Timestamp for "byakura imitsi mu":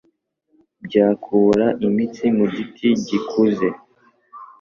0.85-2.45